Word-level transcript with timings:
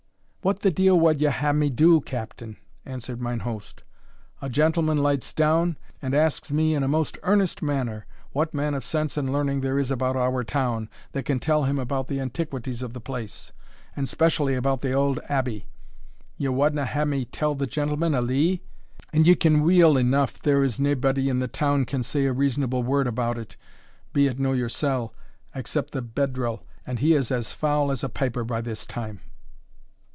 "What 0.43 0.61
the 0.61 0.71
deil 0.71 0.99
wad 0.99 1.21
ye 1.21 1.29
hae 1.29 1.51
me 1.51 1.69
do, 1.69 2.01
Captain?" 2.01 2.57
answered 2.83 3.21
mine 3.21 3.41
host; 3.41 3.83
"a 4.41 4.49
gentleman 4.49 4.97
lights 4.97 5.35
down, 5.35 5.77
and 6.01 6.15
asks 6.15 6.51
me 6.51 6.73
in 6.73 6.81
a 6.81 6.87
most 6.87 7.19
earnest 7.21 7.61
manner, 7.61 8.07
what 8.31 8.51
man 8.51 8.73
of 8.73 8.83
sense 8.83 9.17
and 9.17 9.31
learning 9.31 9.61
there 9.61 9.77
is 9.77 9.91
about 9.91 10.15
our 10.15 10.43
town, 10.43 10.89
that 11.11 11.25
can 11.25 11.39
tell 11.39 11.65
him 11.65 11.77
about 11.77 12.07
the 12.07 12.19
antiquities 12.19 12.81
of 12.81 12.93
the 12.93 12.99
place, 12.99 13.51
and 13.95 14.09
specially 14.09 14.55
about 14.55 14.81
the 14.81 14.95
auld 14.95 15.19
Abbey 15.29 15.67
ye 16.37 16.47
wadna 16.47 16.87
hae 16.87 17.05
me 17.05 17.25
tell 17.25 17.53
the 17.53 17.67
gentleman 17.67 18.15
a 18.15 18.21
lee? 18.21 18.63
and 19.13 19.27
ye 19.27 19.35
ken 19.35 19.61
weel 19.61 19.95
eneugh 19.95 20.39
there 20.41 20.63
is 20.63 20.79
naebody 20.79 21.29
in 21.29 21.37
the 21.37 21.47
town 21.47 21.85
can 21.85 22.01
say 22.01 22.25
a 22.25 22.33
reasonable 22.33 22.81
word 22.81 23.05
about 23.05 23.37
it, 23.37 23.57
be 24.11 24.25
it 24.25 24.39
no 24.39 24.53
yoursell, 24.53 25.13
except 25.53 25.91
the 25.91 26.01
bedral, 26.01 26.61
and 26.83 26.97
he 26.97 27.13
is 27.13 27.29
as 27.29 27.51
fou 27.51 27.91
as 27.91 28.03
a 28.03 28.09
piper 28.09 28.43
by 28.43 28.59
this 28.59 28.87
time. 28.87 29.19